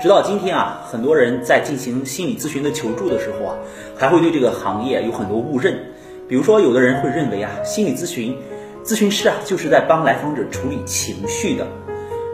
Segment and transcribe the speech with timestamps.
[0.00, 3.56] 直到今天啊，很多人在进行心理咨询的求助的时候啊，
[3.96, 5.76] 还会对这个行业有很多误认。
[6.28, 8.36] 比如说，有的人会认为啊，心理咨询
[8.84, 11.66] 咨询师啊，就是在帮来访者处理情绪的。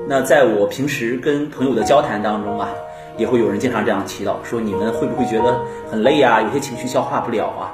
[0.06, 2.68] 那在我平时跟朋友的交谈当中啊，
[3.16, 5.58] 也会有人经常这样提到，说你们会不会觉得
[5.90, 6.42] 很累啊？
[6.42, 7.72] 有些情绪消化不了啊？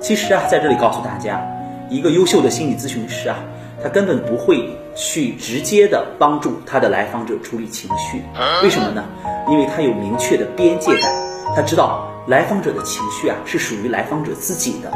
[0.00, 1.40] 其实啊，在这里告诉大家，
[1.88, 3.36] 一个优秀的心理咨询师啊。
[3.82, 8.22] 他根本不会去直接的帮助他的来访者处理情绪，
[8.62, 9.04] 为什么呢？
[9.48, 11.12] 因为他有明确的边界感，
[11.56, 14.92] 他知道来访者的情绪啊是属于来访者自己的。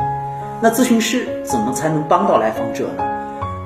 [0.61, 3.05] 那咨询师怎么才能帮到来访者呢？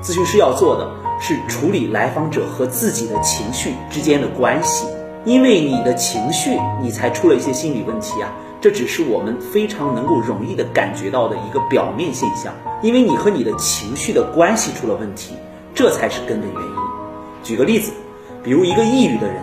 [0.01, 4.87] 咨询师要做的是处理来访者和自己的情绪之间的关系，
[5.25, 8.31] 因为你的情绪，你才出了一些心理问题啊。
[8.61, 15.33] 这只是我们非常能够容易的感觉到的一个表面现象，因为你和你的情绪的关系出了问题，
[15.79, 16.75] 这才是根本原因。
[17.41, 17.93] 举个例子，
[18.43, 19.37] 比如一个抑郁的人，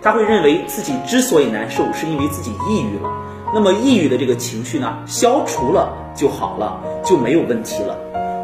[0.00, 3.10] 他会认为自己之所以难受，是因为自己抑郁了。
[3.52, 7.98] 那么抑郁的这个情绪呢，消除了就好了，就没有问题了。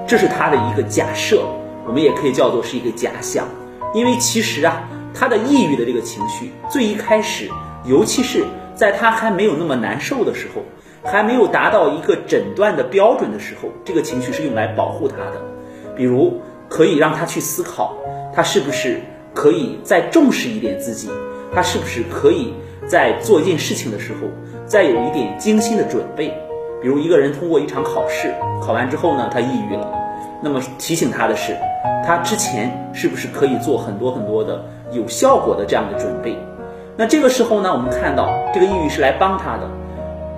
[0.05, 1.45] 这是他的一个假设，
[1.87, 3.47] 我们也可以叫做是一个假象。
[3.95, 4.83] 因为其实啊，
[5.15, 7.49] 他的抑郁的这个情绪，最一开始，
[7.85, 8.45] 尤其是。
[8.75, 10.63] 在他还没有那么难受的时候，
[11.05, 15.41] 还没有达到一个诊断的标准的时候，这个情绪是用来保护他的。
[15.97, 17.95] 比如，可以让他去思考，
[18.35, 19.01] 他是不是
[19.35, 21.09] 可以再重视一点自己，
[21.55, 22.53] 他是不是可以
[22.87, 24.29] 在做一件事情的时候，
[24.67, 26.29] 再有一点精心的准备。
[26.81, 29.93] 比如，一个人通过一场考试，考完之后呢，他抑郁了，
[30.43, 31.57] 那么提醒他的是，
[32.07, 36.37] 他之前是不是可以做很多很多的有效果的这样的准备。
[36.97, 39.69] 那这个时候呢，我们看到这个抑郁是来帮他的。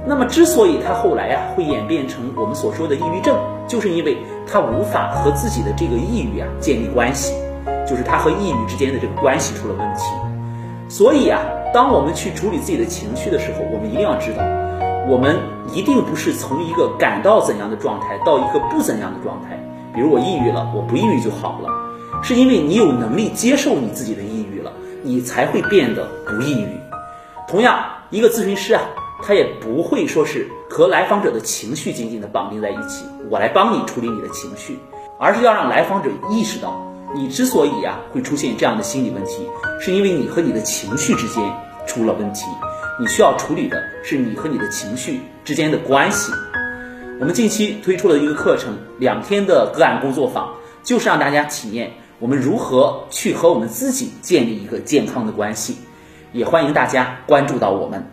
[0.07, 3.37] 那么，之所以他后来呀会演变成我们所说的抑郁症，
[3.69, 7.35] 就是因为他无法和自己的这个抑郁啊建立关系，
[7.87, 10.05] 就是他和抑郁之间的这个关系出了问题。
[10.89, 11.41] 所以啊，
[11.73, 14.43] 当我们去处理自己的情绪的时候，我们一定要知道，
[15.07, 15.39] 我们
[15.73, 19.59] 一定不是从一个感到怎样的状态到一个不怎样的状态。
[19.95, 21.69] 比如我抑郁了，我不抑郁就好了，
[22.23, 24.73] 是因为你有能力接受你自己的抑郁了。
[25.03, 26.69] 你才会变得不抑郁。
[27.49, 28.83] 同样，一个咨询师啊，
[29.23, 34.79] 他也不会说是和来访者的情绪紧紧的绑定在一起，我来帮你处理你的情绪，
[35.19, 36.81] 而是要让来访者意识到，
[37.15, 39.47] 你之所以啊会出现这样的心理问题，
[39.81, 41.43] 是因为你和你的情绪之间
[41.87, 42.47] 出了问题。
[42.99, 46.33] 你需要处理的是你和你的情绪之间的关系。
[47.19, 51.91] 我们近期推出了一个课程，两天的个案工作坊，就是让大家体验。
[52.19, 55.77] 我们如何去和我们自己建立一个健康的关系？
[56.33, 58.07] 也欢迎大家关注到我们。